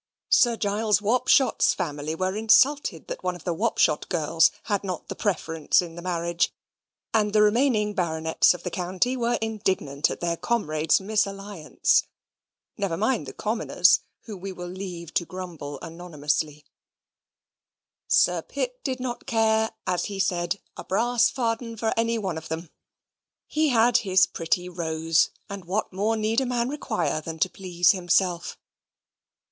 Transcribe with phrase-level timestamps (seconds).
[0.31, 5.15] Sir Giles Wapshot's family were insulted that one of the Wapshot girls had not the
[5.15, 6.51] preference in the marriage,
[7.13, 12.01] and the remaining baronets of the county were indignant at their comrade's misalliance.
[12.79, 16.65] Never mind the commoners, whom we will leave to grumble anonymously.
[18.07, 22.47] Sir Pitt did not care, as he said, a brass farden for any one of
[22.49, 22.71] them.
[23.45, 27.91] He had his pretty Rose, and what more need a man require than to please
[27.91, 28.57] himself?